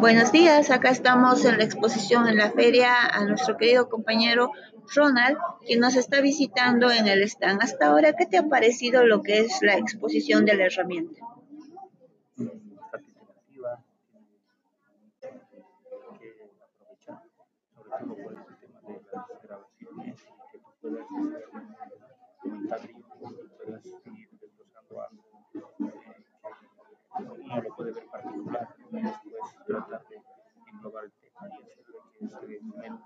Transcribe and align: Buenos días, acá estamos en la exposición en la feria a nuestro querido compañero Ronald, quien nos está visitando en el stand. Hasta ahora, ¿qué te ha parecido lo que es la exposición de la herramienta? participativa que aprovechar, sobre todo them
Buenos 0.00 0.32
días, 0.32 0.70
acá 0.70 0.90
estamos 0.90 1.44
en 1.44 1.58
la 1.58 1.64
exposición 1.64 2.26
en 2.28 2.36
la 2.38 2.50
feria 2.50 3.06
a 3.06 3.24
nuestro 3.24 3.58
querido 3.58 3.90
compañero 3.90 4.52
Ronald, 4.94 5.36
quien 5.66 5.80
nos 5.80 5.96
está 5.96 6.20
visitando 6.20 6.90
en 6.90 7.06
el 7.06 7.22
stand. 7.24 7.62
Hasta 7.62 7.88
ahora, 7.88 8.14
¿qué 8.14 8.24
te 8.24 8.38
ha 8.38 8.48
parecido 8.48 9.04
lo 9.04 9.22
que 9.22 9.40
es 9.40 9.58
la 9.60 9.76
exposición 9.76 10.46
de 10.46 10.54
la 10.54 10.64
herramienta? 10.66 11.20
participativa 12.90 13.80
que 15.20 15.28
aprovechar, 16.58 17.22
sobre 17.74 17.90
todo 17.90 18.56
them 32.74 32.98